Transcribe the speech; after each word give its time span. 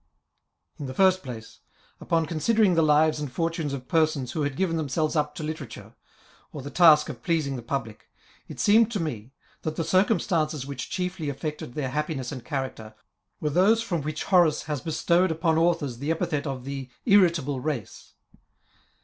In 0.79 0.87
the 0.87 0.95
first 0.95 1.21
place, 1.21 1.59
upon 1.99 2.25
considering 2.25 2.73
the 2.73 2.81
lives 2.81 3.19
and 3.19 3.31
for 3.31 3.51
tunes 3.51 3.71
of 3.71 3.87
persons 3.87 4.31
who 4.31 4.41
had 4.41 4.55
given 4.55 4.75
themselves 4.75 5.15
up 5.15 5.35
to 5.35 5.43
lite 5.43 5.61
rature, 5.61 5.93
or 6.51 6.63
the 6.63 6.71
task 6.71 7.07
of 7.09 7.21
pleasing 7.21 7.55
the 7.55 7.61
public^ 7.61 7.97
it 8.47 8.59
seemed 8.59 8.91
to 8.93 8.99
me, 8.99 9.31
that 9.61 9.75
the 9.75 9.83
circumstances 9.83 10.65
which 10.65 10.89
chiefly 10.89 11.29
aflected 11.29 11.75
their 11.75 11.89
happiness 11.89 12.31
and 12.31 12.43
character, 12.43 12.95
were 13.39 13.51
those 13.51 13.83
from 13.83 14.01
which 14.01 14.23
Horace 14.23 14.63
has 14.63 14.81
bestowed 14.81 15.29
upon 15.29 15.59
authors 15.59 15.99
the 15.99 16.09
epithet 16.09 16.47
of 16.47 16.63
the 16.65 16.89
Irritable 17.05 17.59
Race. 17.59 18.13